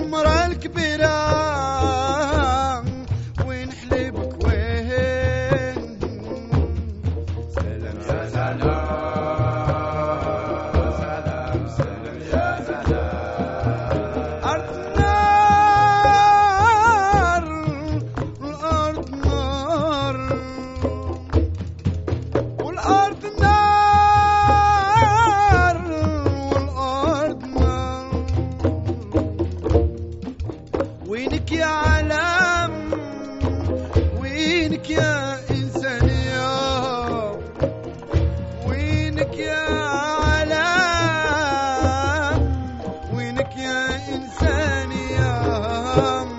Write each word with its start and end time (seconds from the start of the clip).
العمر 0.00 0.46
الكبيرة 0.46 1.16
ونحلبك 3.46 4.44
وين؟ 4.44 5.98
سلام. 7.54 7.96
يا 8.08 8.28
سلام. 8.28 9.09
Ram 45.96 46.29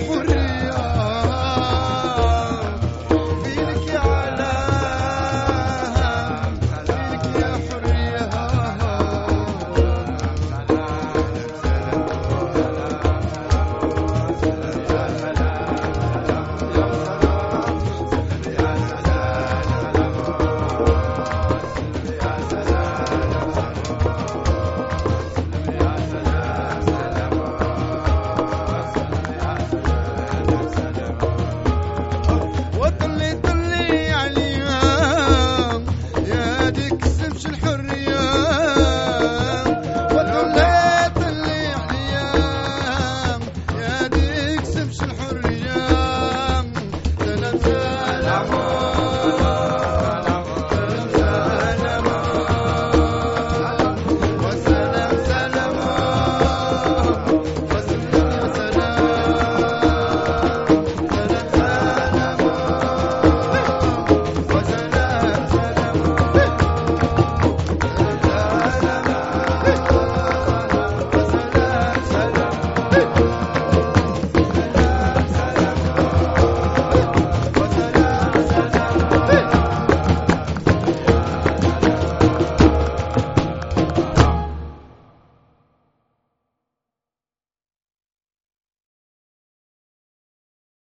la. 0.00 0.33